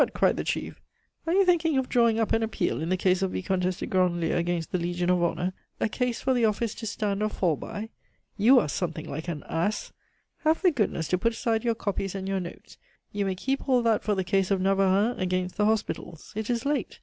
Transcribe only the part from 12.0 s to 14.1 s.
and your notes; you may keep all that